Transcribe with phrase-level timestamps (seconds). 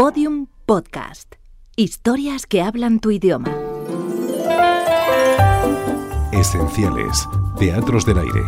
[0.00, 1.34] Podium Podcast.
[1.76, 3.54] Historias que hablan tu idioma.
[6.32, 7.28] Esenciales.
[7.58, 8.40] Teatros del aire.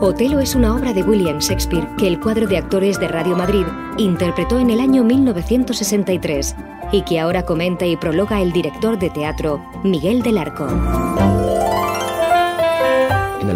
[0.00, 3.66] Otelo es una obra de William Shakespeare que el cuadro de actores de Radio Madrid
[3.98, 6.54] interpretó en el año 1963
[6.92, 10.68] y que ahora comenta y prologa el director de teatro Miguel del Arco.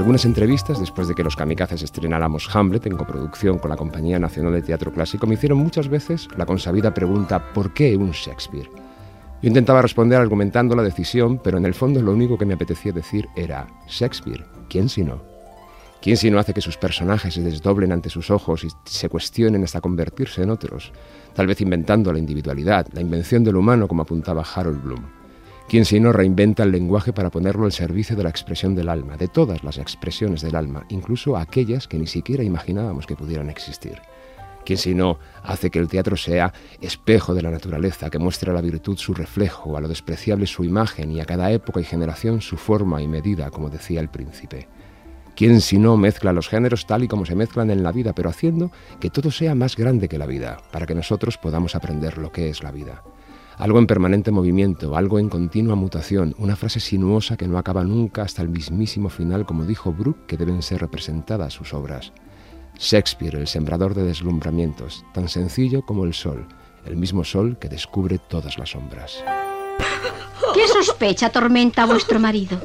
[0.04, 4.52] Algunas entrevistas, después de que los kamikazes estrenáramos Hamlet en coproducción con la Compañía Nacional
[4.52, 8.68] de Teatro Clásico, me hicieron muchas veces la consabida pregunta ¿por qué un Shakespeare?
[9.40, 12.92] Yo intentaba responder argumentando la decisión, pero en el fondo lo único que me apetecía
[12.92, 15.22] decir era Shakespeare, ¿quién si no?
[16.02, 19.64] ¿Quién si no hace que sus personajes se desdoblen ante sus ojos y se cuestionen
[19.64, 20.92] hasta convertirse en otros?
[21.32, 25.23] Tal vez inventando la individualidad, la invención del humano, como apuntaba Harold Bloom.
[25.68, 29.16] ¿Quién si no reinventa el lenguaje para ponerlo al servicio de la expresión del alma,
[29.16, 34.00] de todas las expresiones del alma, incluso aquellas que ni siquiera imaginábamos que pudieran existir?
[34.66, 38.54] ¿Quién si no hace que el teatro sea espejo de la naturaleza, que muestre a
[38.54, 42.42] la virtud su reflejo, a lo despreciable su imagen y a cada época y generación
[42.42, 44.68] su forma y medida, como decía el príncipe?
[45.34, 48.30] ¿Quién si no mezcla los géneros tal y como se mezclan en la vida, pero
[48.30, 48.70] haciendo
[49.00, 52.50] que todo sea más grande que la vida, para que nosotros podamos aprender lo que
[52.50, 53.02] es la vida?
[53.58, 58.22] Algo en permanente movimiento, algo en continua mutación, una frase sinuosa que no acaba nunca
[58.22, 62.12] hasta el mismísimo final, como dijo Brooke, que deben ser representadas sus obras.
[62.78, 66.46] Shakespeare, el sembrador de deslumbramientos, tan sencillo como el sol,
[66.84, 69.22] el mismo sol que descubre todas las sombras.
[70.52, 72.60] ¿Qué sospecha atormenta a vuestro marido?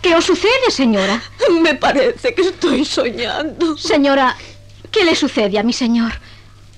[0.00, 1.22] ¿Qué os sucede, señora?
[1.62, 3.76] Me parece que estoy soñando.
[3.76, 4.36] Señora,
[4.90, 6.12] ¿qué le sucede a mi señor?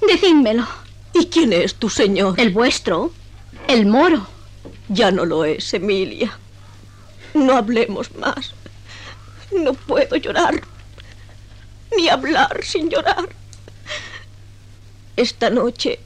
[0.06, 0.66] Decídmelo.
[1.14, 2.38] ¿Y quién es tu señor?
[2.38, 3.12] El vuestro.
[3.68, 4.26] El moro.
[4.88, 6.38] Ya no lo es, Emilia.
[7.34, 8.54] No hablemos más.
[9.52, 10.62] No puedo llorar.
[11.96, 13.28] Ni hablar sin llorar.
[15.16, 16.00] Esta noche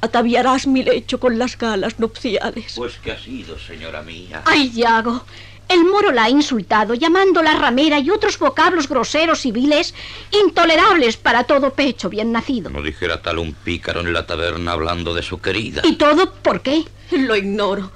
[0.00, 2.74] ataviarás mi lecho con las galas nupciales.
[2.76, 4.42] Pues que ha sido, señora mía.
[4.44, 5.24] Ay, Yago.
[5.68, 9.94] El moro la ha insultado, llamándola ramera y otros vocablos groseros y viles,
[10.30, 12.70] intolerables para todo pecho bien nacido.
[12.70, 15.82] No dijera tal un pícaro en la taberna hablando de su querida.
[15.84, 16.84] ¿Y todo por qué?
[17.10, 17.90] Lo ignoro.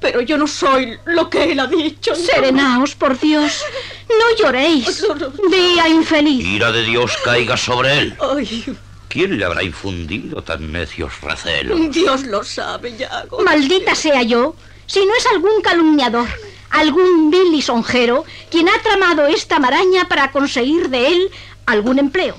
[0.00, 2.14] Pero yo no soy lo que él ha dicho.
[2.14, 3.64] Serenaos, por Dios.
[4.08, 5.06] No lloréis.
[5.50, 6.44] Día infeliz.
[6.44, 8.16] Ira de Dios caiga sobre él.
[8.20, 8.64] Ay,
[9.12, 11.78] ¿Quién le habrá infundido tan necios recelos?
[11.92, 13.42] Dios lo sabe, Yago.
[13.42, 16.26] Maldita sea yo, si no es algún calumniador,
[16.72, 21.30] algún vil lisonjero, quien ha tramado esta maraña para conseguir de él
[21.66, 22.36] algún empleo.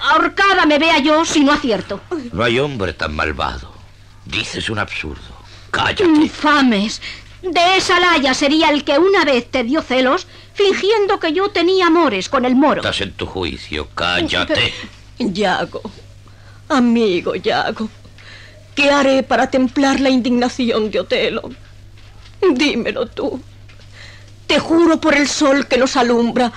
[0.00, 2.00] Ahorcada me vea yo si no acierto.
[2.32, 3.72] No hay hombre tan malvado.
[4.24, 5.20] Dices un absurdo.
[5.70, 6.04] Cállate.
[6.04, 7.02] Infames.
[7.42, 11.88] De esa laya sería el que una vez te dio celos, fingiendo que yo tenía
[11.88, 12.80] amores con el moro.
[12.80, 13.88] Estás en tu juicio.
[13.94, 14.72] Cállate.
[15.18, 15.82] Yago.
[16.68, 17.88] Amigo Yago.
[18.76, 21.50] ¿Qué haré para templar la indignación de Otelo?
[22.54, 23.40] Dímelo tú.
[24.46, 26.52] Te juro por el sol que nos alumbra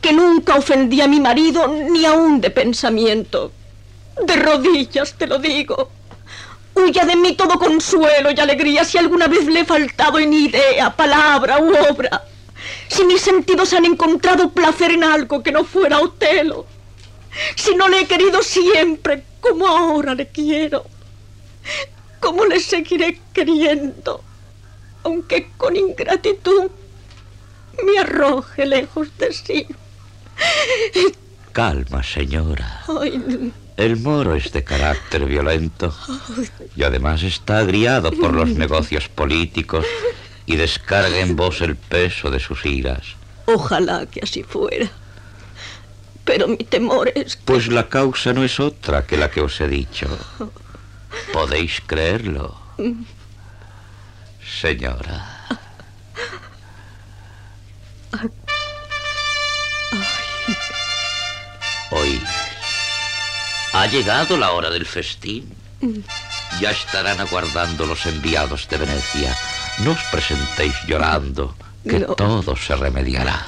[0.00, 3.52] que nunca ofendí a mi marido ni aún de pensamiento.
[4.24, 5.90] De rodillas te lo digo.
[6.74, 10.94] Huya de mí todo consuelo y alegría si alguna vez le he faltado en idea,
[10.94, 12.24] palabra u obra.
[12.88, 16.66] Si mis sentidos han encontrado placer en algo que no fuera Otelo.
[17.54, 20.84] Si no le he querido siempre como ahora le quiero.
[22.20, 24.22] ¿Cómo le seguiré queriendo?
[25.02, 26.70] Aunque con ingratitud
[27.84, 29.66] me arroje lejos de sí.
[31.52, 32.82] Calma, señora.
[33.00, 35.94] Ay, El moro es de carácter violento
[36.74, 39.84] y además está agriado por los negocios políticos
[40.46, 43.16] y descarga en vos el peso de sus iras.
[43.46, 44.88] ojalá que así fuera.
[46.24, 47.42] Pero mi temor es que...
[47.44, 50.08] Pues la causa no es otra que la que os he dicho.
[51.32, 52.58] ¿Podéis creerlo?
[54.60, 55.46] Señora.
[61.90, 62.20] Oís.
[63.72, 65.54] Ha llegado la hora del festín.
[66.60, 69.36] Ya estarán aguardando los enviados de Venecia.
[69.80, 71.54] No os presentéis llorando,
[71.84, 72.14] que No.
[72.14, 73.46] todo se remediará.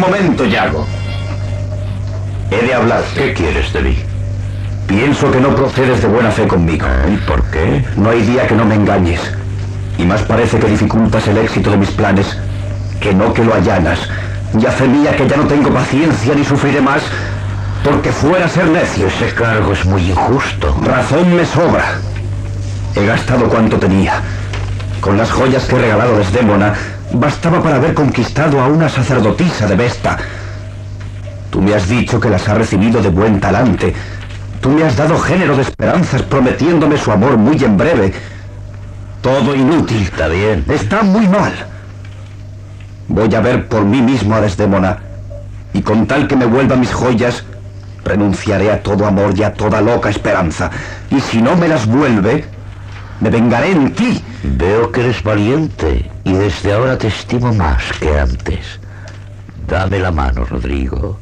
[0.00, 0.86] Un momento, Yago.
[2.50, 3.02] He de hablar.
[3.14, 3.96] ¿Qué quieres de mí?
[4.86, 6.86] Pienso que no procedes de buena fe conmigo.
[7.12, 7.84] ¿Y por qué?
[7.96, 9.20] No hay día que no me engañes.
[9.98, 12.38] Y más parece que dificultas el éxito de mis planes
[12.98, 13.98] que no que lo allanas,
[14.58, 17.02] Y a fe mía que ya no tengo paciencia ni sufriré más
[17.84, 19.06] porque fuera a ser necio.
[19.06, 20.74] Ese cargo es muy injusto.
[20.82, 21.84] Razón me sobra.
[22.96, 24.22] He gastado cuanto tenía.
[25.00, 26.74] Con las joyas que he regalado Desdémona,
[27.12, 30.18] bastaba para haber conquistado a una sacerdotisa de Vesta.
[31.50, 33.92] Tú me has dicho que las ha recibido de buen talante.
[34.60, 38.12] Tú me has dado género de esperanzas prometiéndome su amor muy en breve.
[39.20, 40.02] Todo inútil.
[40.02, 40.64] Está bien.
[40.68, 41.52] Está muy mal.
[43.08, 44.98] Voy a ver por mí mismo a Desdémona.
[45.72, 47.44] Y con tal que me vuelva mis joyas,
[48.04, 50.70] renunciaré a todo amor y a toda loca esperanza.
[51.10, 52.44] Y si no me las vuelve,
[53.20, 54.22] me vengaré en ti.
[54.42, 58.78] Veo que eres valiente y desde ahora te estimo más que antes.
[59.66, 61.18] Dame la mano, Rodrigo.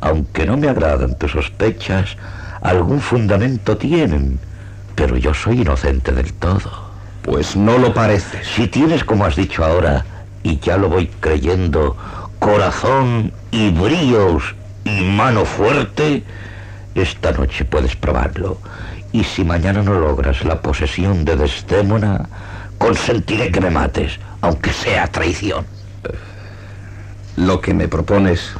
[0.00, 2.16] Aunque no me agradan tus sospechas,
[2.62, 4.38] algún fundamento tienen.
[4.94, 6.70] Pero yo soy inocente del todo.
[7.22, 8.42] Pues no lo parece.
[8.44, 10.04] Si tienes, como has dicho ahora,
[10.42, 11.96] y ya lo voy creyendo,
[12.38, 16.24] corazón y bríos y mano fuerte,
[16.94, 18.58] esta noche puedes probarlo.
[19.12, 22.28] Y si mañana no logras la posesión de Desdémona,
[22.82, 25.64] consentiré que me mates, aunque sea traición.
[27.36, 28.50] Lo que me propones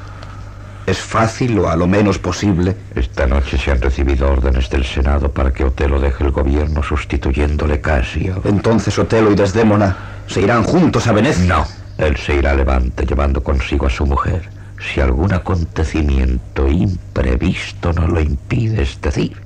[0.87, 2.77] es fácil o a lo menos posible.
[2.95, 7.81] Esta noche se han recibido órdenes del Senado para que Otelo deje el gobierno sustituyéndole
[7.81, 8.41] Casio.
[8.45, 9.97] Entonces Otelo y Desdémona
[10.29, 11.45] se irán juntos a Venecia.
[11.45, 11.67] No,
[11.99, 14.49] él se irá a Levante llevando consigo a su mujer.
[14.79, 19.37] Si algún acontecimiento imprevisto no lo impide, es decir,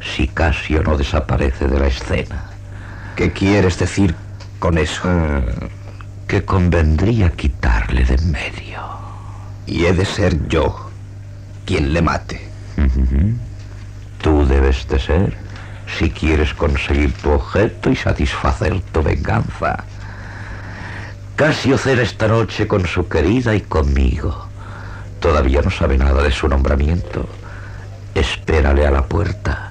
[0.00, 2.55] si Casio no desaparece de la escena.
[3.16, 4.14] ¿Qué quieres decir
[4.58, 5.00] con eso?
[5.04, 5.40] Ah,
[6.28, 8.82] que convendría quitarle de en medio.
[9.66, 10.90] Y he de ser yo
[11.64, 12.46] quien le mate.
[14.20, 15.36] Tú debes de ser
[15.98, 19.84] si quieres conseguir tu objeto y satisfacer tu venganza.
[21.36, 24.46] Casio cena esta noche con su querida y conmigo.
[25.20, 27.26] Todavía no sabe nada de su nombramiento.
[28.14, 29.65] Espérale a la puerta.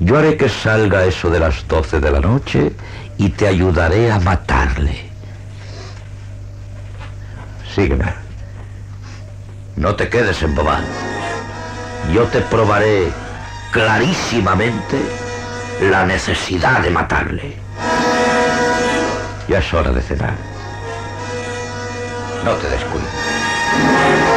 [0.00, 2.72] Yo haré que salga eso de las doce de la noche
[3.16, 5.10] y te ayudaré a matarle.
[7.74, 8.12] Sígueme.
[9.76, 10.86] No te quedes embobado.
[12.12, 13.08] Yo te probaré
[13.72, 15.00] clarísimamente
[15.80, 17.56] la necesidad de matarle.
[19.48, 20.34] Ya es hora de cenar.
[22.44, 24.33] No te descuides.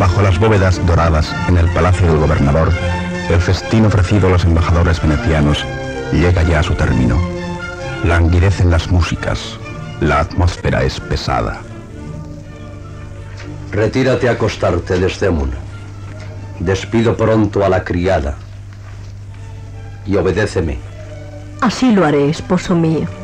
[0.00, 2.72] Bajo las bóvedas doradas en el palacio del gobernador,
[3.28, 5.62] el festín ofrecido a los embajadores venecianos
[6.10, 7.20] llega ya a su término.
[8.04, 9.58] Languidecen las músicas,
[10.00, 11.60] la atmósfera es pesada.
[13.72, 15.58] Retírate a acostarte, Desdémona.
[16.60, 18.36] Despido pronto a la criada.
[20.06, 20.78] Y obedéceme.
[21.60, 23.19] Así lo haré, esposo mío.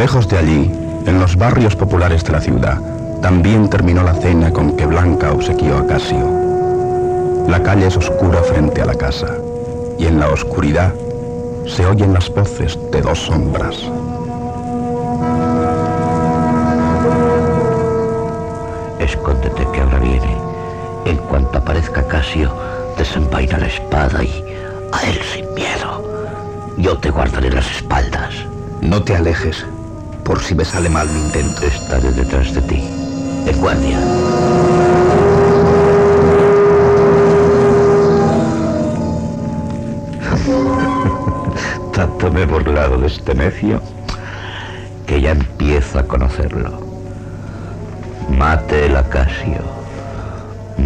[0.00, 0.72] Lejos de allí,
[1.04, 2.80] en los barrios populares de la ciudad,
[3.20, 6.26] también terminó la cena con que Blanca obsequió a Casio.
[7.46, 9.26] La calle es oscura frente a la casa,
[9.98, 10.94] y en la oscuridad
[11.66, 13.76] se oyen las voces de dos sombras.
[19.00, 20.34] Escóndete que ahora viene.
[21.04, 22.50] En cuanto aparezca Casio,
[22.96, 24.32] desenvaina la espada y
[24.92, 26.02] a él sin miedo.
[26.78, 28.32] Yo te guardaré las espaldas.
[28.80, 29.66] No te alejes,
[30.30, 31.66] por si me sale mal mi intento.
[31.66, 32.88] Estaré detrás de ti.
[33.46, 33.98] En guardia.
[41.92, 43.82] Tanto me he burlado de este necio
[45.04, 46.78] que ya empiezo a conocerlo.
[48.28, 49.64] Mate el a Casio.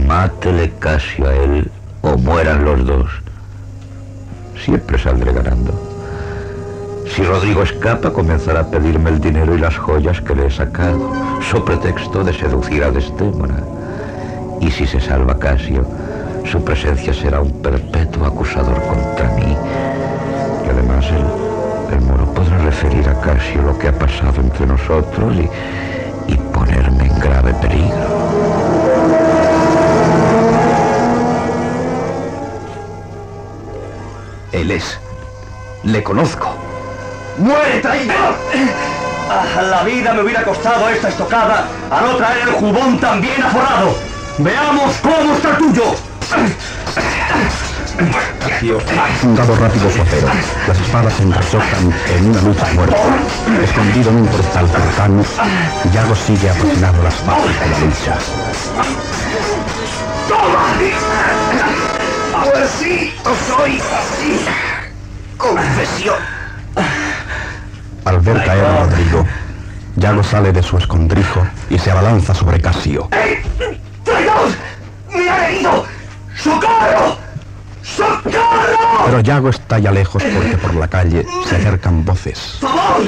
[0.06, 1.70] Mátele Casio a él
[2.00, 3.10] o mueran los dos.
[4.64, 5.83] Siempre saldré ganando.
[7.06, 11.12] Si Rodrigo escapa, comenzará a pedirme el dinero y las joyas que le he sacado,
[11.50, 13.62] so pretexto de seducir a Desdémona.
[14.60, 15.84] Y si se salva Casio,
[16.50, 19.56] su presencia será un perpetuo acusador contra mí.
[20.64, 25.36] Y además el, el moro podrá referir a Casio lo que ha pasado entre nosotros
[25.36, 28.24] y, y ponerme en grave peligro.
[34.52, 34.98] Él es.
[35.82, 36.53] Le conozco.
[37.38, 38.36] ¡Muere, traidor!
[39.28, 43.96] Ah, la vida me hubiera costado esta estocada a no traer el jubón también aforrado.
[44.38, 45.94] Veamos cómo está tuyo.
[48.64, 50.28] Ha fundado rápido su acero.
[50.68, 52.96] Las espadas se entrechocan en una lucha muerta.
[53.62, 55.24] Escondido en un portal cercano,
[55.92, 58.18] Yago sigue apasionado las bases de la lucha.
[60.28, 60.74] ¡Toma!
[62.34, 63.12] Ahora sí,
[63.48, 64.44] soy así.
[65.36, 66.16] Confesión.
[68.14, 69.26] Al ver caer a Rodrigo,
[69.96, 73.08] Yago sale de su escondrijo y se abalanza sobre Casio.
[73.10, 73.42] ¡Eh!
[74.04, 74.50] ¡Traidor!
[75.12, 75.84] ¡Me ha herido!
[76.36, 77.16] ¡Socorro!
[77.82, 79.04] ¡Socorro!
[79.06, 82.58] Pero Yago está ya lejos porque por la calle se acercan voces.
[82.60, 83.00] ¡Favor!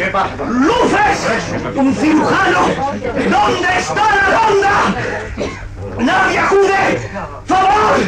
[0.49, 1.77] ¡Luces!
[1.77, 2.67] ¡Un cirujano!
[3.31, 4.95] ¿Dónde está la ronda?
[6.01, 7.11] ¡Nadie acude!
[7.47, 8.01] ¡Favor!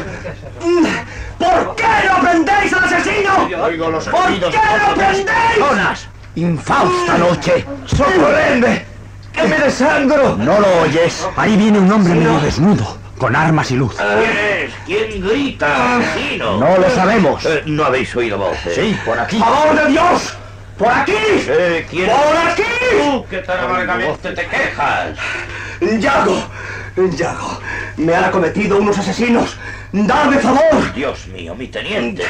[1.39, 3.35] ¿Por qué no prendéis al asesino?
[3.37, 6.09] ¿Por qué no prendéis?
[6.39, 7.65] ¡Infausta noche!
[7.85, 8.85] ¡Socorredme!
[9.33, 10.37] ¡Que me desangro!
[10.37, 11.27] ¿No lo oyes?
[11.37, 13.97] Ahí viene un hombre medio desnudo, con armas y luz.
[13.97, 14.73] ¿Quién es?
[14.87, 15.97] ¿Quién grita?
[15.99, 16.59] Asesino.
[16.59, 17.45] No lo sabemos.
[17.45, 18.73] Eh, no habéis oído voces.
[18.73, 19.41] Sí, por aquí.
[19.41, 20.37] ¡Favor de Dios!
[20.79, 21.13] ¡Por aquí!
[21.17, 22.63] Eh, ¿quién ¡Por aquí!
[22.93, 25.19] Tú que tan amargamente te quejas.
[25.99, 26.41] Yago,
[27.17, 27.61] Yago,
[27.99, 29.57] me han acometido unos asesinos.
[29.93, 30.93] ¡Dame favor!
[30.95, 32.23] Dios mío, mi teniente.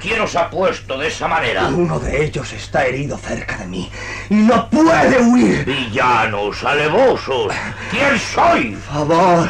[0.00, 1.68] ¿Quién os ha puesto de esa manera?
[1.68, 3.90] Uno de ellos está herido cerca de mí
[4.28, 5.64] y no puede huir.
[5.64, 7.52] Villanos, alevosos.
[7.90, 8.74] ¿Quién soy?
[8.74, 9.48] Favor,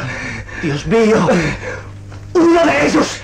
[0.61, 1.27] Dios mío.
[2.33, 3.21] Uno de ellos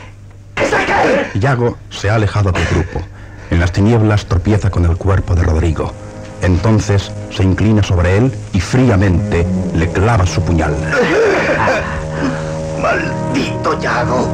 [0.56, 1.32] es aquel.
[1.40, 3.02] Yago se ha alejado del grupo.
[3.50, 5.94] En las tinieblas tropieza con el cuerpo de Rodrigo.
[6.42, 9.46] Entonces se inclina sobre él y fríamente
[9.76, 10.76] le clava su puñal.
[12.82, 14.28] Maldito Yago.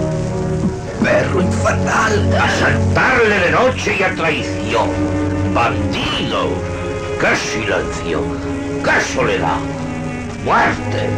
[1.04, 2.34] Perro infernal.
[2.34, 4.89] Asaltarle de noche y a traición.
[5.54, 6.50] Bandido.
[7.20, 8.22] ¡Qué silencio!
[8.84, 9.58] ¡Qué soledad!
[10.46, 11.10] ¡Muerte!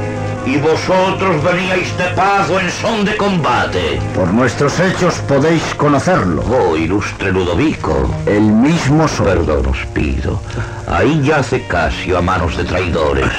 [0.50, 4.02] Y vosotros veníais de paz o en son de combate.
[4.16, 6.42] Por nuestros hechos podéis conocerlo.
[6.42, 8.10] Oh, ilustre Ludovico.
[8.26, 9.28] El mismo soy.
[9.28, 10.42] Perdón os pido.
[10.88, 13.30] Ahí yace Casio a manos de traidores.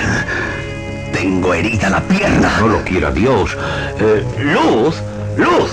[1.13, 2.49] Tengo herida la pierna.
[2.61, 3.59] No lo quiera Dios.
[3.99, 4.95] Eh, luz,
[5.37, 5.71] luz.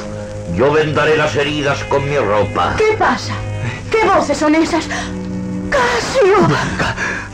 [0.56, 2.74] Yo vendaré las heridas con mi ropa.
[2.78, 3.34] ¿Qué pasa?
[3.92, 4.88] ¿Qué voces son esas?
[5.70, 6.48] ¡Casio!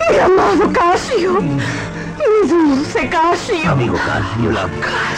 [0.09, 1.39] ¡Mi amado Casio!
[2.41, 3.71] ¡Mi dulce Casio!
[3.71, 4.67] Amigo Casio, la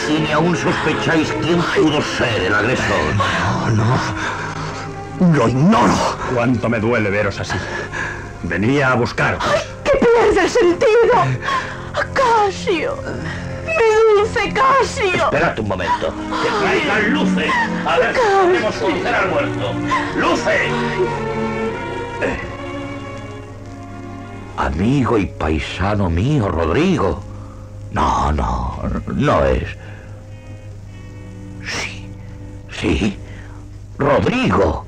[0.08, 3.14] ni aún sospecháis quién pudo ser el agresor.
[3.16, 5.34] No, no.
[5.34, 5.94] Lo ignoro.
[6.34, 7.56] Cuánto me duele veros así.
[8.42, 9.42] Venía a buscaros.
[9.84, 11.12] ¡Que pierde el sentido!
[12.12, 12.98] ¡Casio!
[13.64, 15.24] ¡Mi dulce Casio!
[15.24, 16.14] Esperad un momento.
[16.42, 17.52] Que traigan luces.
[17.86, 19.72] A ver si podemos conocer al muerto.
[20.16, 20.70] ¡Luces!
[22.22, 22.45] Eh.
[24.56, 27.22] Amigo y paisano mío, Rodrigo.
[27.92, 28.82] No, no,
[29.14, 29.64] no es.
[31.62, 32.08] Sí,
[32.70, 33.18] sí.
[33.98, 34.84] Rodrigo.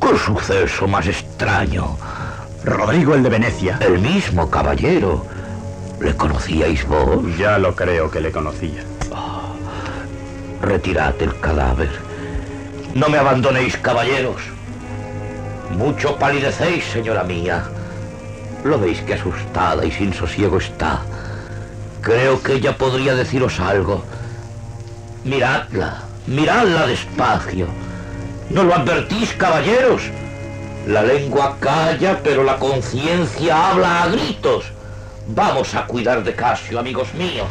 [0.00, 1.96] ¿Qué suceso más extraño?
[2.64, 3.78] Rodrigo el de Venecia.
[3.80, 5.26] El mismo caballero.
[6.00, 7.24] ¿Le conocíais vos?
[7.38, 8.82] Ya lo creo que le conocía.
[10.62, 11.90] Retirad el cadáver.
[12.94, 14.42] No me abandonéis, caballeros.
[15.70, 17.64] Mucho palidecéis, señora mía.
[18.66, 21.00] ¿Lo veis que asustada y sin sosiego está?
[22.00, 24.02] Creo que ella podría deciros algo.
[25.22, 27.68] Miradla, miradla despacio.
[28.50, 30.02] ¿No lo advertís, caballeros?
[30.88, 34.64] La lengua calla, pero la conciencia habla a gritos.
[35.28, 37.46] Vamos a cuidar de Casio, amigos míos.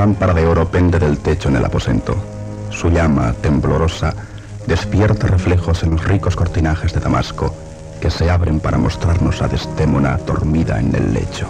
[0.00, 2.16] Lámpara de oro pende del techo en el aposento.
[2.70, 4.14] Su llama, temblorosa,
[4.66, 7.54] despierta reflejos en los ricos cortinajes de Damasco
[8.00, 11.46] que se abren para mostrarnos a Destémona dormida en el lecho.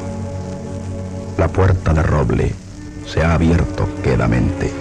[1.38, 2.52] La puerta de roble
[3.06, 4.72] se ha abierto quedamente.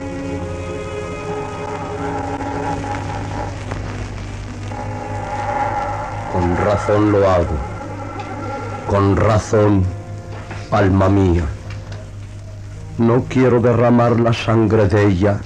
[6.34, 7.58] Con razón lo hago.
[8.88, 9.84] Con razón,
[10.72, 11.46] alma mía.
[13.00, 15.40] No quiero derramar la sangre de ella,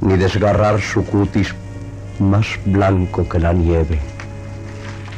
[0.00, 1.54] ni desgarrar su cutis
[2.18, 4.00] más blanco que la nieve.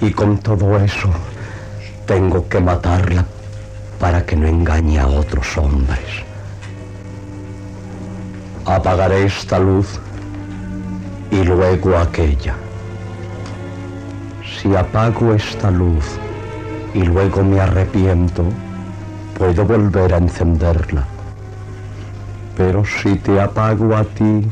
[0.00, 1.09] Y con todo eso,
[2.04, 3.25] tengo que matarla
[4.00, 6.25] para que no engañe a otros hombres.
[8.66, 10.00] Apagaré esta luz
[11.31, 12.57] y luego aquella.
[14.61, 16.07] Si apago esta luz
[16.92, 18.42] y luego me arrepiento,
[19.38, 21.12] puedo volver a encenderla.
[22.57, 24.47] Pero si te apago a ti,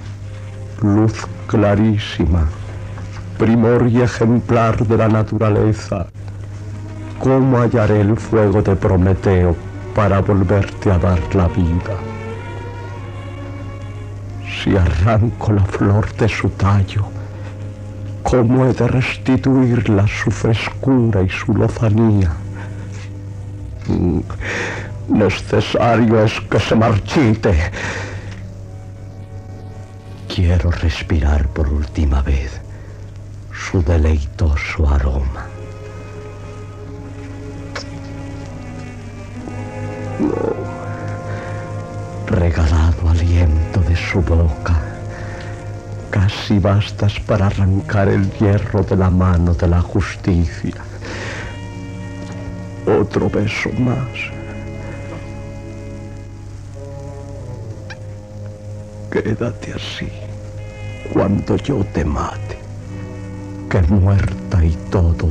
[0.82, 2.48] luz clarísima,
[3.38, 6.06] primor y ejemplar de la naturaleza,
[7.18, 9.54] ¿cómo hallaré el fuego de Prometeo
[9.94, 11.96] para volverte a dar la vida?
[14.62, 17.04] Si arranco la flor de su tallo,
[18.22, 22.30] ¿cómo he de restituirla su frescura y su lozanía?
[25.10, 27.72] Necesario es que se marchite.
[30.32, 32.60] Quiero respirar por última vez
[33.52, 35.46] su deleitoso aroma.
[42.28, 44.80] Regalado aliento de su boca,
[46.10, 50.76] casi bastas para arrancar el hierro de la mano de la justicia.
[52.86, 54.39] Otro beso más.
[59.22, 60.08] Quédate así
[61.12, 62.58] cuando yo te mate,
[63.68, 65.28] que muerta y todo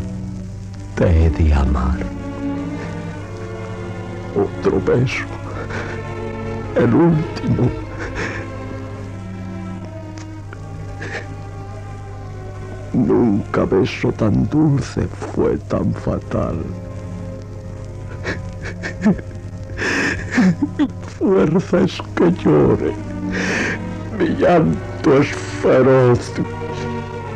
[0.96, 1.98] te he de amar.
[4.36, 5.26] Otro beso,
[6.76, 7.72] el último.
[12.94, 16.64] Nunca beso tan dulce fue tan fatal.
[21.18, 23.09] Fuerza es que llore.
[24.40, 25.28] Llanto es
[25.62, 26.32] feroz.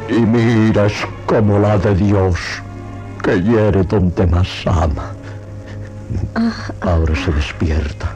[0.08, 0.94] Y mira es
[1.26, 2.40] como la de Dios,
[3.22, 5.12] que hiere donde más ama.
[6.80, 8.14] Ahora se despierta.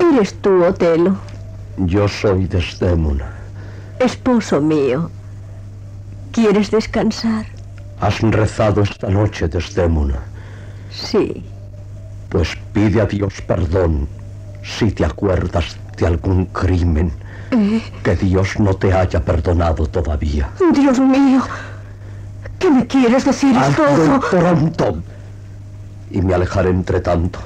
[0.00, 1.16] ¿Eres tú, Otelo?
[1.76, 3.30] Yo soy Desdémona.
[4.00, 5.10] Esposo mío.
[6.32, 7.46] ¿Quieres descansar?
[8.00, 10.18] ¿Has rezado esta noche, Desdémona?
[10.90, 11.44] Sí.
[12.28, 14.08] Pues pide a Dios perdón
[14.62, 17.12] si te acuerdas de algún crimen
[17.50, 20.48] Eh, que Dios no te haya perdonado todavía.
[20.72, 21.42] Dios mío.
[22.58, 24.98] ¿Qué me quieres decir, Hazlo pronto.
[26.10, 27.38] Y me alejaré entre tanto.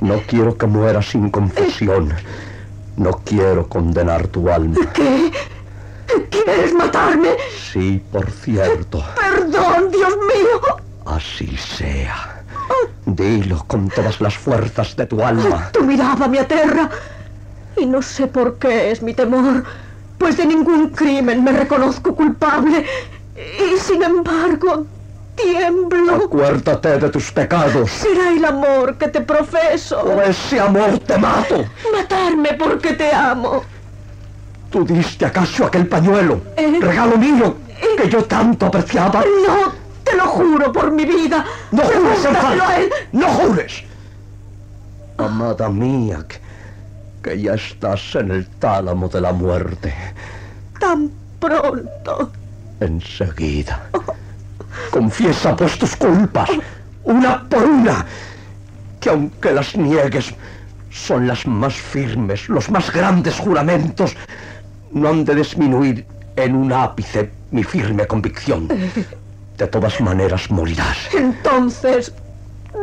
[0.00, 2.12] No quiero que mueras sin confesión.
[2.96, 4.76] No quiero condenar tu alma.
[4.92, 5.30] ¿Qué?
[6.30, 7.30] ¿Quieres matarme?
[7.72, 9.02] Sí, por cierto.
[9.14, 10.76] Perdón, Dios mío.
[11.06, 12.42] Así sea.
[13.06, 15.70] Dilo con todas las fuerzas de tu alma.
[15.72, 16.90] Tu mirada me aterra.
[17.76, 19.64] Y no sé por qué es mi temor,
[20.18, 22.84] pues de ningún crimen me reconozco culpable.
[23.36, 24.86] Y sin embargo,
[25.34, 26.16] tiemblo.
[26.26, 27.90] Acuérdate de tus pecados.
[27.90, 30.00] Será el amor que te profeso.
[30.04, 31.64] Por ese amor te mato.
[31.92, 33.62] Matarme porque te amo.
[34.70, 36.78] Tú diste acaso aquel pañuelo, Eh.
[36.80, 37.56] regalo mío,
[37.96, 39.22] que yo tanto apreciaba.
[39.46, 39.72] No,
[40.04, 41.44] te lo juro por mi vida.
[41.72, 42.84] No jures, Pregúntaselo a él.
[42.84, 43.84] Enfant, no jures.
[45.18, 46.40] Amada mía, que,
[47.22, 49.94] que ya estás en el tálamo de la muerte.
[50.78, 52.32] Tan pronto.
[52.80, 53.88] Enseguida.
[54.90, 56.50] Confiesa pues tus culpas,
[57.04, 58.04] una por una,
[59.00, 60.34] que aunque las niegues,
[60.90, 64.14] son las más firmes, los más grandes juramentos,
[64.92, 66.06] no han de disminuir
[66.36, 68.68] en un ápice mi firme convicción.
[68.68, 71.14] De todas maneras morirás.
[71.14, 72.12] Entonces,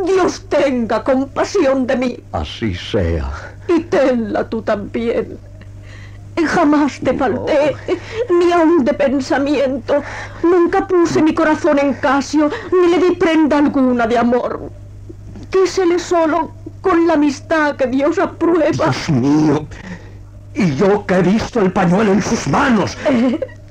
[0.05, 3.48] Dios tenga compasión de mí Así sea.
[3.69, 5.37] Y tenla tú también.
[6.47, 7.75] Jamás te falté,
[8.29, 10.01] ni aun de pensamiento.
[10.41, 14.71] Nunca puse mi corazón en Casio, ni le di prenda alguna de amor.
[15.49, 16.51] Quísele solo
[16.81, 18.71] con la amistad que Dios aprueba.
[18.71, 19.67] Dios mío.
[20.53, 22.97] Y yo que he visto el pañuelo en sus manos.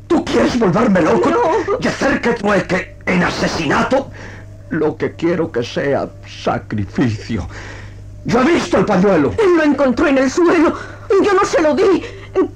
[0.07, 1.31] ¿Tú quieres volverme loco?
[1.31, 1.79] No.
[1.81, 4.11] ¿Y hacer que trueque en asesinato?
[4.71, 7.49] Lo que quiero que sea sacrificio.
[8.25, 9.33] Yo he visto el pañuelo.
[9.39, 10.75] Él lo encontró en el suelo.
[11.25, 12.03] Yo no se lo di.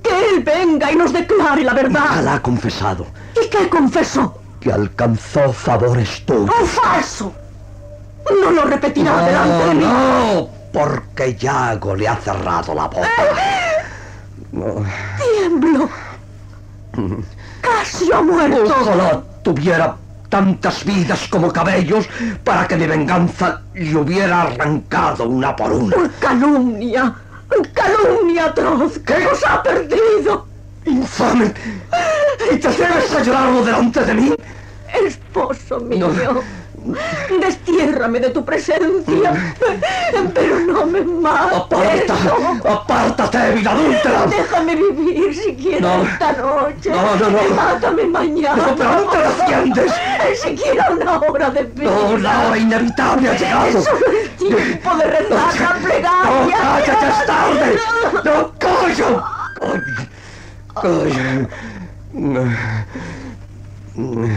[0.03, 2.23] Que él venga y nos declare la Ya verdad.
[2.25, 3.07] la ha confesado.
[3.43, 4.39] ¿Y qué confesó?
[4.61, 6.51] Que alcanzó favores tuyos.
[6.61, 7.33] ¡Un falso!
[8.43, 9.85] No lo repetirá delante de mí.
[9.85, 13.09] no, porque Yago le ha cerrado la boca.
[14.53, 14.85] No.
[15.19, 15.89] Tiemblo.
[17.61, 18.75] Casi ha muerto.
[18.81, 19.97] Ojalá tuviera
[20.33, 22.09] tantas vidas como cabellos
[22.43, 26.11] para que mi venganza le hubiera arrancado una por una.
[26.21, 27.15] Calumnia.
[27.75, 30.47] Calumnia atroz que nos ha perdido.
[30.87, 31.53] ¡Infame!
[32.51, 34.35] ¿Y te atreves a llorarlo delante de mí?
[35.05, 36.11] Esposo mío.
[37.41, 39.55] Destiérrame de tu presencia.
[40.35, 41.57] Pero no me mates.
[41.59, 42.15] ¡Aparta!
[42.73, 44.27] ¡Apártate, vida adúltera!
[44.27, 46.03] Déjame vivir siquiera No.
[46.03, 46.91] esta noche.
[46.91, 47.55] No, no, no.
[47.55, 48.57] Mátame mañana.
[48.67, 49.93] No, pero no te defiendes.
[50.43, 51.91] Siquiera una hora de vida.
[51.91, 53.83] No, la hora inevitable ha llegado.
[53.83, 56.57] Solo el tiempo de rezar la No, plegaria.
[56.59, 57.79] cállate, es tarde.
[58.25, 58.53] No.
[58.61, 59.25] Coño.
[60.75, 61.13] ¡Abrid,
[62.13, 62.49] señor!
[62.49, 62.49] ¡Abrid!
[63.95, 64.13] ¿Quién, quién llama?
[64.13, 64.21] Estará muerta.
[64.21, 64.37] En medio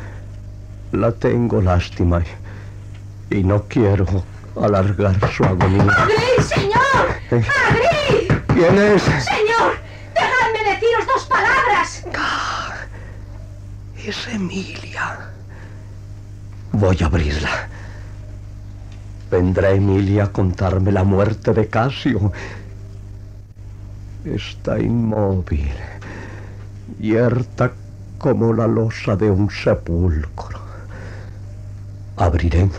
[0.91, 2.21] la tengo lástima
[3.29, 4.05] y, y no quiero
[4.61, 5.83] alargar su agonía.
[5.97, 7.05] ¡Abrid, señor!
[7.31, 8.31] Eh, ¡Abrid!
[8.47, 9.03] ¿Quién es?
[9.03, 9.77] ¡Señor!
[10.13, 12.03] ¡Dejadme deciros dos palabras!
[14.05, 15.29] Es Emilia.
[16.71, 17.69] Voy a abrirla.
[19.29, 22.31] Vendrá Emilia a contarme la muerte de Casio.
[24.25, 25.71] Está inmóvil,
[26.99, 27.71] yerta
[28.17, 30.60] como la losa de un sepulcro.
[32.21, 32.69] Abriré.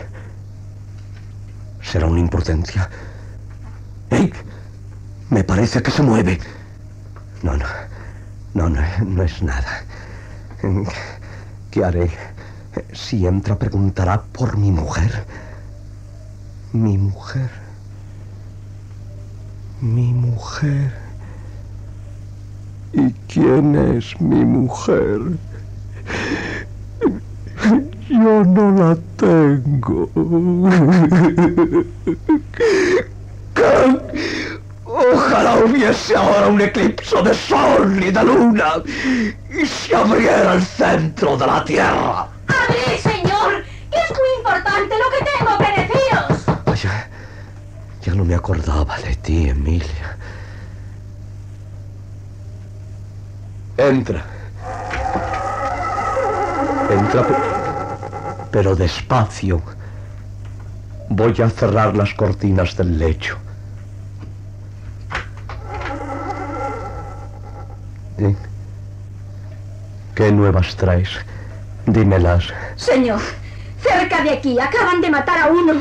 [1.81, 2.89] Será una imprudencia.
[4.09, 4.31] ¡Ey!
[5.29, 6.39] Me parece que se mueve.
[7.41, 7.65] No, no.
[8.53, 9.83] No, no, no es nada.
[11.71, 12.09] ¿Qué haré?
[12.93, 15.25] Si entra, preguntará por mi mujer.
[16.71, 17.49] Mi mujer.
[19.81, 20.93] Mi mujer.
[22.93, 25.19] ¿Y quién es mi mujer?
[28.13, 30.07] Yo no la tengo.
[34.85, 38.73] Ojalá hubiese ahora un eclipse de sol y de luna
[39.49, 42.29] y se abriera el centro de la tierra.
[42.47, 43.63] ¡Abrid, señor!
[43.91, 46.65] Que es muy importante lo que tengo que deciros.
[46.65, 47.09] Vaya,
[48.03, 50.17] ya no me acordaba de ti, Emilia.
[53.77, 54.23] Entra.
[56.87, 57.39] Entra, pe-
[58.53, 59.59] pero despacio.
[61.09, 63.35] Voy a cerrar las cortinas del lecho.
[68.19, 68.35] ¿Eh?
[70.13, 71.09] ¿Qué nuevas traes?
[71.87, 72.45] Dímelas.
[72.75, 73.19] Señor,
[73.81, 75.73] cerca de aquí acaban de matar a uno.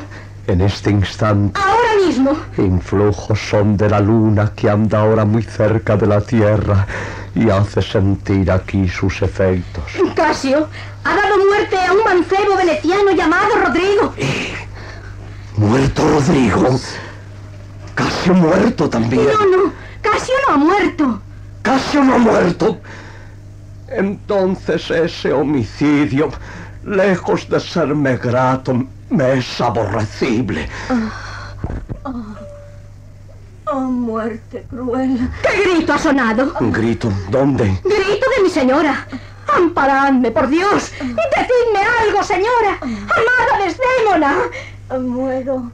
[0.47, 2.33] En este instante, Ahora mismo.
[2.57, 6.87] influjos son de la luna que anda ahora muy cerca de la tierra
[7.35, 9.85] y hace sentir aquí sus efectos.
[10.15, 10.69] Casio
[11.05, 14.15] ha dado muerte a un mancebo veneciano llamado Rodrigo.
[15.57, 16.81] ¿Muerto Rodrigo?
[17.95, 19.27] Casio muerto también.
[19.27, 21.23] No, no, Casio no ha muerto.
[21.63, 22.81] Casio no ha muerto.
[23.89, 26.31] Entonces ese homicidio,
[26.85, 30.69] lejos de serme grato, me es aborrecible.
[30.91, 31.32] Oh,
[33.75, 35.31] muerte cruel.
[35.43, 36.53] ¿Qué grito ha sonado?
[36.61, 37.65] Un grito, ¿dónde?
[37.85, 39.07] Grito de mi señora.
[39.55, 40.93] Amparadme, por Dios.
[41.01, 42.79] Decidme algo, señora.
[42.81, 44.37] Amada Desdémona.
[45.01, 45.71] Muero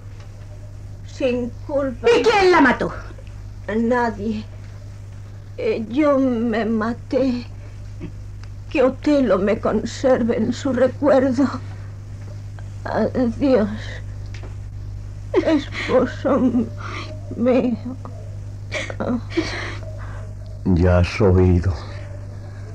[1.19, 2.09] sin culpa.
[2.11, 2.93] ¿Y quién la mató?
[3.77, 4.45] Nadie.
[5.57, 7.47] Eh, yo me maté.
[8.71, 11.49] Que Otelo me conserve en su recuerdo.
[12.85, 13.69] Adiós.
[15.33, 16.67] Esposo
[17.39, 17.77] mío.
[20.65, 21.73] Ya has oído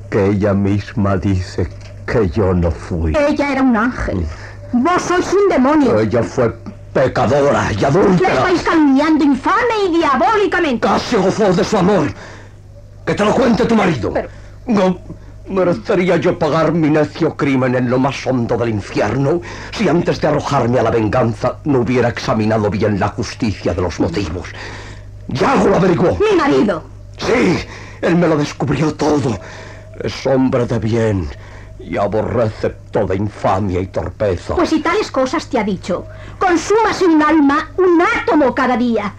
[0.09, 1.69] que ella misma dice
[2.07, 3.13] que yo no fui.
[3.15, 4.25] Ella era un ángel.
[4.73, 5.99] Vos sois un demonio.
[5.99, 6.55] Ella fue
[6.93, 8.33] pecadora y La adúltera.
[8.33, 10.87] estáis calumniando infame y diabólicamente.
[10.87, 12.07] Casi gozó de su amor.
[13.05, 14.13] Que te lo cuente tu marido.
[14.65, 14.97] No
[15.47, 20.27] merecería yo pagar mi necio crimen en lo más hondo del infierno si antes de
[20.27, 24.49] arrojarme a la venganza no hubiera examinado bien la justicia de los motivos.
[25.27, 26.17] Yago lo averiguó.
[26.19, 26.83] Mi marido.
[27.17, 27.59] Sí,
[28.01, 29.37] él me lo descubrió todo.
[29.99, 31.27] Es hombre de bien
[31.79, 34.55] y aborrece toda infamia y torpeza.
[34.55, 36.05] Pues si tales cosas te ha dicho,
[36.39, 39.13] consúmase un alma, un átomo cada día.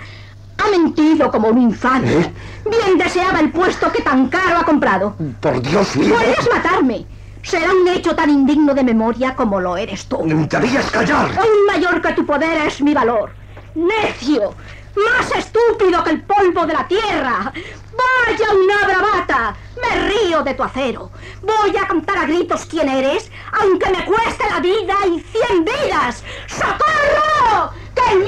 [0.58, 2.20] Ha mentido como un infame.
[2.20, 2.32] ¿Eh?
[2.70, 5.14] Bien deseaba el puesto que tan caro ha comprado.
[5.40, 6.14] Por Dios mío.
[6.14, 7.06] Podrías matarme.
[7.42, 10.18] Será un hecho tan indigno de memoria como lo eres tú.
[10.24, 11.30] Debías callar.
[11.38, 13.32] Aún mayor que tu poder es mi valor.
[13.74, 14.54] Necio.
[14.96, 17.52] Más estúpido que el polvo de la tierra.
[17.52, 19.56] Vaya una bravata.
[19.76, 21.10] Me río de tu acero.
[21.42, 26.24] Voy a contar a gritos quién eres, aunque me cueste la vida y cien vidas.
[26.46, 27.72] ¡Socorro!
[27.94, 28.24] ¡Que el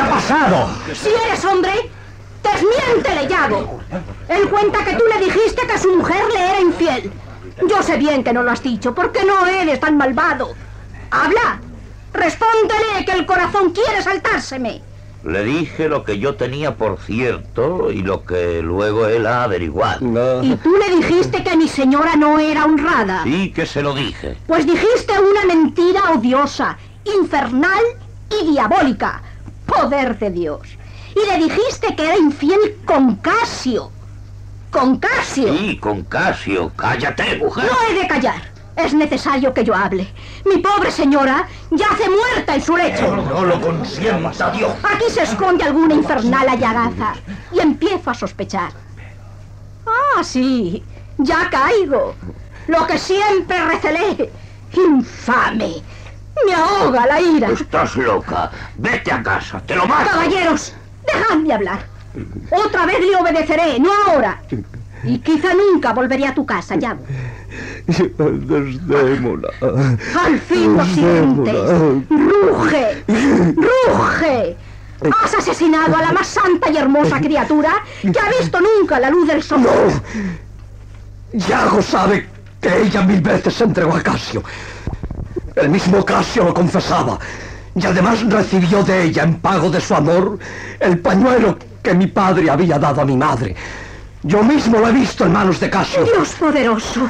[0.00, 0.68] mago casado.
[0.94, 1.90] Si eres hombre,
[2.42, 3.80] desmiéntele, Yago.
[4.28, 7.12] Él cuenta que tú le dijiste que su mujer le era infiel.
[7.68, 10.54] Yo sé bien que no lo has dicho, porque no eres tan malvado.
[11.10, 11.60] Habla.
[12.12, 14.82] Respóndele que el corazón quiere saltárseme.
[15.24, 20.42] Le dije lo que yo tenía por cierto y lo que luego él ha averiguado.
[20.42, 23.22] Y tú le dijiste que mi señora no era honrada.
[23.22, 24.36] Sí que se lo dije.
[24.48, 27.82] Pues dijiste una mentira odiosa, infernal
[28.30, 29.22] y diabólica.
[29.72, 30.60] Poder de Dios.
[31.14, 33.90] Y le dijiste que era infiel con Casio.
[34.70, 35.54] Con Casio.
[35.56, 36.72] Sí, con Casio.
[36.76, 37.70] Cállate, mujer.
[37.70, 38.52] No he de callar.
[38.76, 40.08] Es necesario que yo hable.
[40.46, 43.14] Mi pobre señora yace muerta en su lecho.
[43.16, 44.72] No lo consienta, Dios.
[44.82, 47.14] Aquí se esconde alguna infernal allagaza.
[47.52, 48.72] Y empiezo a sospechar.
[49.86, 50.82] Ah, sí.
[51.18, 52.14] Ya caigo.
[52.66, 54.30] Lo que siempre recelé.
[54.72, 55.82] Infame.
[56.46, 57.50] Me ahoga la ira.
[57.50, 58.50] Estás loca.
[58.76, 59.60] Vete a casa.
[59.60, 60.10] Te lo mato.
[60.10, 60.74] Caballeros,
[61.06, 61.86] dejadme hablar.
[62.50, 64.40] Otra vez le obedeceré, no ahora.
[65.04, 66.96] Y quizá nunca volveré a tu casa, ya.
[67.86, 69.48] Desdémona.
[70.24, 71.54] Al fin lo sientes.
[72.08, 73.04] Ruge,
[73.56, 74.56] ruge.
[75.22, 79.26] Has asesinado a la más santa y hermosa criatura que ha visto nunca la luz
[79.26, 79.66] del sol.
[81.32, 82.28] Yago sabe
[82.60, 84.44] que ella mil veces se entregó a Casio.
[85.56, 87.18] El mismo Casio lo confesaba.
[87.74, 90.38] Y además recibió de ella, en pago de su amor,
[90.78, 93.56] el pañuelo que mi padre había dado a mi madre.
[94.22, 96.04] Yo mismo lo he visto en manos de Casio.
[96.04, 97.08] Dios poderoso.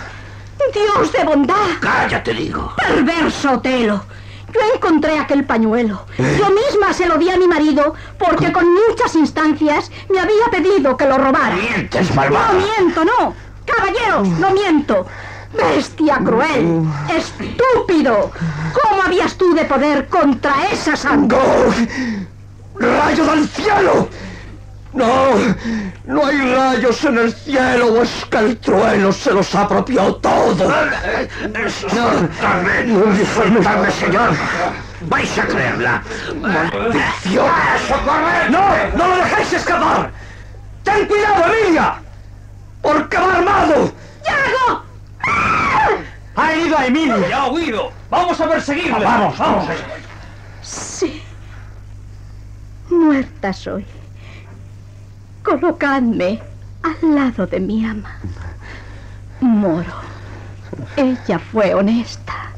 [0.73, 1.57] Dios de bondad.
[1.81, 2.73] Cállate, digo.
[2.77, 4.05] Perverso Otelo.
[4.53, 6.05] Yo encontré aquel pañuelo.
[6.19, 10.97] Yo misma se lo di a mi marido porque con muchas instancias me había pedido
[10.97, 11.57] que lo robara.
[11.57, 12.53] Mientes, malvada.
[12.53, 13.35] No miento, no.
[13.65, 15.07] Caballeros, no miento.
[15.53, 16.85] Bestia cruel.
[17.15, 18.31] Estúpido.
[18.73, 21.39] ¿Cómo habías tú de poder contra esa sangre?
[22.75, 24.09] ¡Rayo del cielo!
[24.95, 25.33] No,
[26.05, 30.71] no hay rayos en el cielo, o es que el trueno se los apropió todo.
[31.79, 34.35] Soltadme, soltadme, señor.
[35.09, 36.03] Vais a creerla.
[36.41, 37.47] ¡Maldición!
[38.51, 38.69] ¡No!
[38.97, 40.11] ¡No lo dejéis escapar!
[40.85, 41.95] ¡Ten cuidado, Emilia!
[42.83, 43.93] ¡Porque va armado!
[44.27, 44.82] ¡Yago!
[46.37, 47.29] Ha herido a Emilia.
[47.29, 47.93] Ya ha huido.
[48.11, 49.05] Vamos a perseguirle.
[49.05, 49.69] Vamos, vamos.
[50.63, 51.23] Sí.
[52.91, 53.85] Muerta soy.
[55.43, 56.41] Colocadme
[56.83, 58.17] al lado de mi ama.
[59.41, 59.93] Moro.
[60.97, 62.51] Ella fue honesta.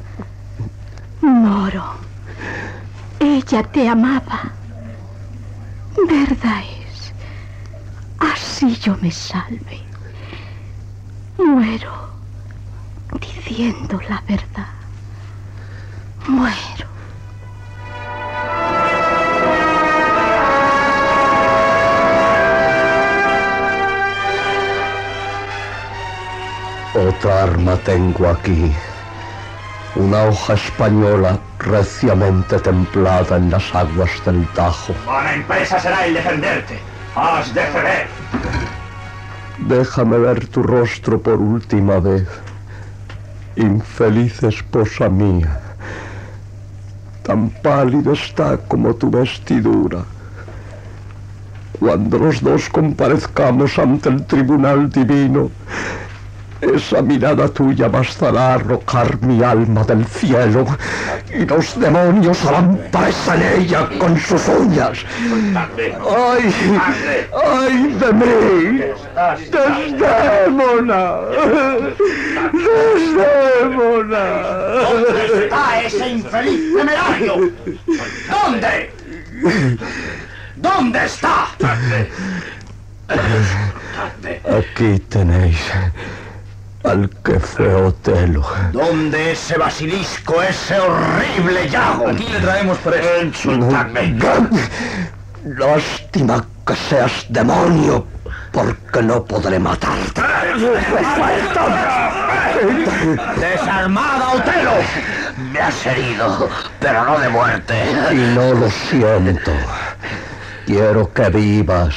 [1.21, 1.95] Moro.
[3.19, 4.53] Ella te amaba.
[6.07, 7.13] Verdad es.
[8.19, 9.81] Así yo me salve.
[11.39, 12.14] Muero
[13.21, 14.69] diciendo la verdad.
[16.27, 16.95] Muero.
[26.95, 28.73] Otra arma tengo aquí.
[29.97, 34.95] Una hoja española reciamente templada en las aguas del Tajo.
[35.05, 36.79] Buena empresa será el defenderte.
[37.15, 38.07] Has de ceder.
[39.59, 42.27] Déjame ver tu rostro por última vez.
[43.57, 45.61] Infeliz esposa mía.
[47.23, 50.05] Tan pálido está como tu vestidura.
[51.79, 55.51] Cuando los dos comparezcamos ante el tribunal divino,
[56.73, 60.65] esa mirada tuya bastará a arrojar mi alma del cielo
[61.33, 64.99] y los demonios harán presa en ella con sus uñas.
[66.17, 66.55] ¡Ay!
[67.33, 68.83] ¡Ay de mí!
[69.53, 71.03] ¡Desdémona!
[72.95, 74.25] ¡Desdémona!
[74.85, 77.53] ¿Dónde está ese infeliz temerario?
[78.31, 78.91] ¿Dónde?
[80.57, 81.49] ¿Dónde está?
[84.59, 85.59] Aquí tenéis
[86.85, 88.47] al que fue Otelo.
[88.73, 92.09] ¿Dónde ese basilisco, ese horrible Yago?
[92.09, 93.09] Aquí le traemos preso.
[93.23, 94.17] Insultadme.
[95.45, 98.07] Lástima que seas demonio,
[98.53, 100.23] porque no podré matarte.
[103.41, 104.73] ¡Desarmada, Otelo!
[105.53, 106.49] Me has herido,
[106.81, 107.75] pero no de muerte.
[108.13, 109.53] Y no lo siento.
[110.65, 111.95] Quiero que vivas,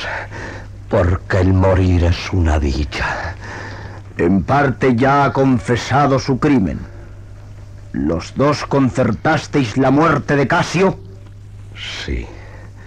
[0.90, 3.36] porque el morir es una dicha.
[4.18, 6.80] En parte ya ha confesado su crimen.
[7.94, 10.98] ¿Los dos concertasteis la muerte de Casio?
[11.76, 12.26] Sí.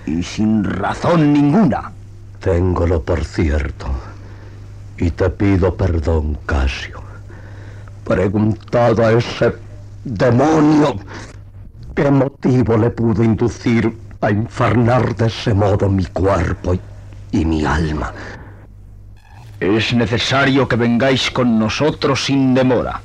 [0.06, 1.92] Y sin razón ninguna.
[2.40, 3.86] Téngolo por cierto.
[4.98, 7.00] Y te pido perdón, Casio.
[8.04, 9.54] Preguntado a ese
[10.04, 10.96] demonio
[11.94, 16.74] qué motivo le pudo inducir a infernar de ese modo mi cuerpo
[17.30, 18.12] y, mi alma.
[19.60, 23.02] Es necesario que vengáis con nosotros sin demora.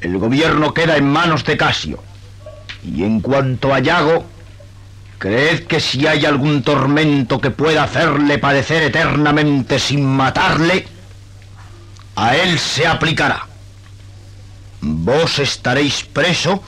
[0.00, 2.02] El gobierno queda en manos de Casio.
[2.82, 4.24] Y en cuanto a Yago,
[5.18, 10.86] creed que si hay algún tormento que pueda hacerle padecer eternamente sin matarle,
[12.16, 13.46] a él se aplicará.
[14.80, 16.62] Vos estaréis preso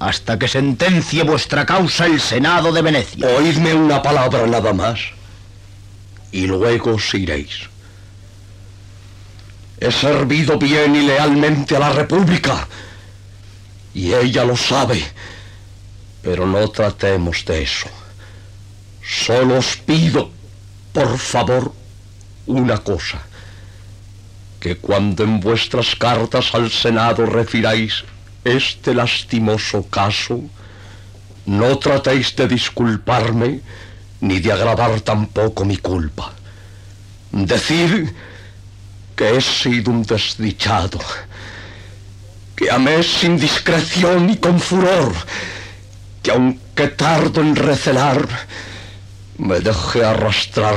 [0.00, 3.28] hasta que sentencie vuestra causa el Senado de Venecia.
[3.28, 4.98] Oídme una palabra nada más
[6.32, 7.71] y luego os iréis.
[9.82, 12.68] He servido bien y lealmente a la República
[13.92, 15.02] y ella lo sabe,
[16.22, 17.88] pero no tratemos de eso.
[19.04, 20.30] Solo os pido,
[20.92, 21.72] por favor,
[22.46, 23.22] una cosa
[24.60, 28.04] que cuando en vuestras cartas al Senado refiráis
[28.44, 30.42] este lastimoso caso,
[31.46, 33.60] no tratéis de disculparme
[34.20, 36.32] ni de agravar tampoco mi culpa.
[37.32, 38.10] Decid
[39.22, 40.98] que he sido un desdichado,
[42.56, 45.12] que amé sin discreción y con furor,
[46.24, 48.26] que aunque tardo en recelar,
[49.38, 50.74] me dejé arrastrar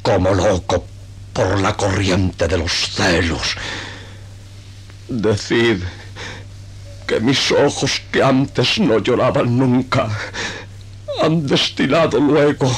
[0.00, 0.86] como loco
[1.32, 3.56] por la corriente de los celos.
[5.08, 5.82] Decid
[7.04, 10.08] que mis ojos que antes no lloraban nunca
[11.20, 12.70] han destilado luego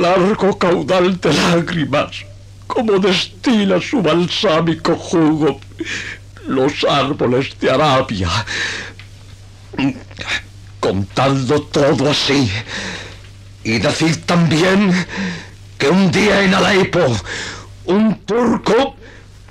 [0.00, 2.31] largo caudal de lágrimas,
[2.72, 5.60] como destila su balsámico jugo
[6.46, 8.30] los árboles de Arabia.
[10.80, 12.50] Contando todo así,
[13.62, 15.06] y decid también
[15.78, 17.14] que un día en Alepo
[17.84, 18.96] un turco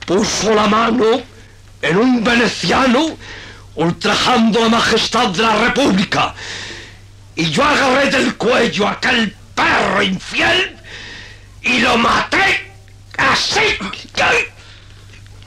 [0.06, 1.22] puso la mano
[1.82, 3.18] en un veneciano
[3.76, 6.34] ultrajando la majestad de la República.
[7.36, 10.76] Y yo agarré del cuello a aquel perro infiel
[11.62, 12.71] y lo maté
[13.22, 13.78] así.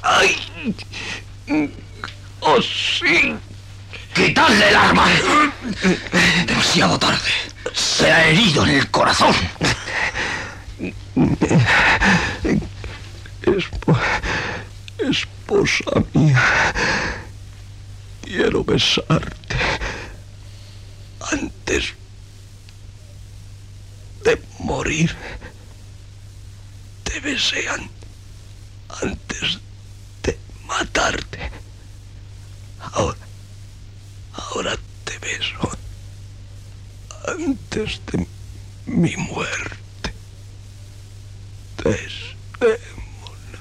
[0.03, 0.37] ¡Ay!
[2.41, 3.35] ¡Oh, sí!
[4.15, 5.07] ¡Quitadle el arma!
[6.47, 7.31] Demasiado tarde.
[7.73, 9.35] Se ha herido en el corazón.
[15.11, 16.73] esposa mía,
[18.23, 19.57] quiero besarte
[21.33, 21.95] antes
[24.25, 25.15] de morir.
[27.15, 27.21] Te
[28.89, 29.61] antes
[30.25, 31.39] de matarte.
[32.81, 33.19] Ahora,
[34.33, 35.71] ahora te beso
[37.29, 38.27] antes de
[38.87, 40.13] mi muerte.
[41.85, 43.61] Desdémona.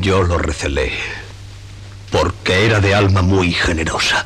[0.00, 0.92] Yo lo recelé,
[2.12, 4.24] porque era de alma muy generosa.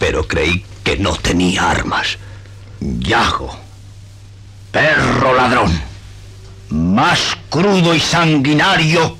[0.00, 2.18] Pero creí que no tenía armas.
[2.80, 3.56] Yago,
[4.72, 5.80] perro ladrón,
[6.70, 9.16] más crudo y sanguinario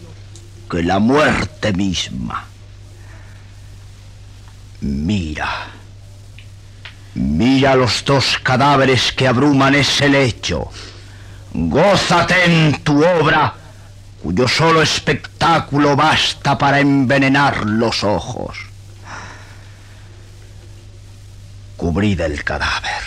[0.70, 2.44] que la muerte misma.
[4.80, 5.68] Mira,
[7.14, 10.70] mira los dos cadáveres que abruman ese lecho.
[11.52, 13.54] Gózate en tu obra,
[14.26, 18.58] cuyo solo espectáculo basta para envenenar los ojos.
[21.76, 23.04] Cubrid el cadáver.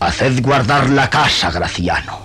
[0.00, 2.20] Haced guardar la casa, Graciano.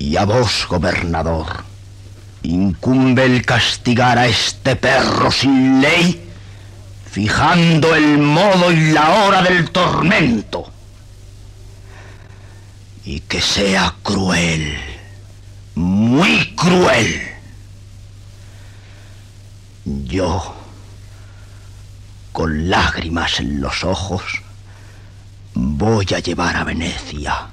[0.00, 1.62] Y a vos, gobernador,
[2.42, 6.32] incumbe el castigar a este perro sin ley,
[7.08, 10.72] fijando el modo y la hora del tormento.
[13.06, 14.76] Y que sea cruel,
[15.76, 17.22] muy cruel.
[19.84, 20.54] Yo,
[22.32, 24.22] con lágrimas en los ojos,
[25.54, 27.46] voy a llevar a Venecia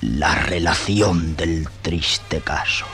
[0.00, 2.86] la relación del triste caso.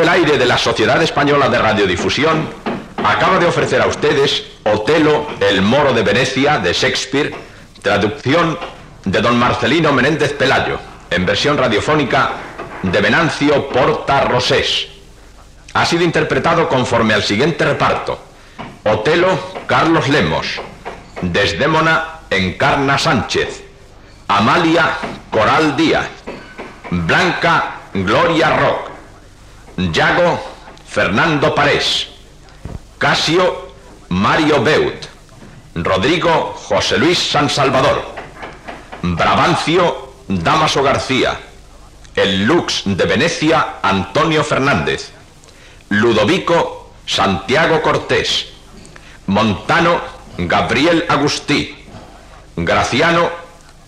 [0.00, 2.48] Del Aire de la Sociedad Española de Radiodifusión
[3.04, 7.34] acaba de ofrecer a ustedes Otelo, el moro de Venecia, de Shakespeare,
[7.82, 8.58] traducción
[9.04, 10.78] de don Marcelino Menéndez Pelayo,
[11.10, 12.30] en versión radiofónica
[12.82, 14.88] de Venancio Porta Rosés.
[15.74, 18.18] Ha sido interpretado conforme al siguiente reparto.
[18.84, 20.62] Otelo, Carlos Lemos.
[21.20, 23.64] Desdémona, Encarna Sánchez.
[24.28, 24.96] Amalia,
[25.30, 26.08] Coral Díaz.
[26.90, 28.89] Blanca, Gloria Rock.
[29.88, 30.38] Yago,
[30.86, 32.08] Fernando Parés.
[32.98, 33.72] Casio,
[34.10, 35.06] Mario Beut.
[35.74, 38.04] Rodrigo, José Luis San Salvador.
[39.02, 41.40] Brabancio, Damaso García.
[42.14, 45.12] El Lux de Venecia, Antonio Fernández.
[45.88, 48.48] Ludovico, Santiago Cortés.
[49.26, 50.00] Montano,
[50.36, 51.86] Gabriel Agustí.
[52.56, 53.30] Graciano,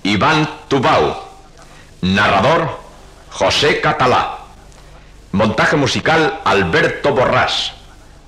[0.04, 1.22] Iván Tubau.
[2.00, 2.80] Narrador,
[3.30, 4.41] José Catalá.
[5.32, 7.72] Montaje musical, Alberto Borrás.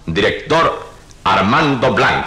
[0.06, 0.88] Director,
[1.22, 2.26] Armando Blanc.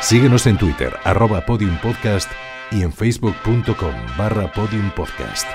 [0.00, 2.30] Síguenos en Twitter, arroba podiumpodcast
[2.70, 5.46] y en facebook.com barra podiumpodcast.